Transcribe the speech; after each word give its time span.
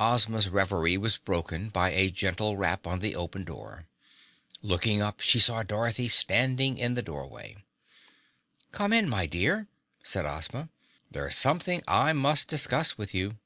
Ozma's 0.00 0.48
reverie 0.48 0.96
was 0.96 1.18
broken 1.18 1.68
by 1.68 1.90
a 1.90 2.10
gentle 2.10 2.56
rap 2.56 2.86
on 2.86 3.00
the 3.00 3.14
open 3.14 3.44
door. 3.44 3.86
Looking 4.62 5.02
up, 5.02 5.20
she 5.20 5.38
saw 5.38 5.62
Dorothy 5.62 6.08
standing 6.08 6.78
in 6.78 6.94
the 6.94 7.02
doorway. 7.02 7.54
"Come 8.72 8.94
in, 8.94 9.06
my 9.10 9.26
dear," 9.26 9.68
said 10.02 10.24
Ozma, 10.24 10.70
"there 11.10 11.28
is 11.28 11.36
something 11.36 11.82
I 11.86 12.14
must 12.14 12.48
discuss 12.48 12.96
with 12.96 13.14
you." 13.14 13.36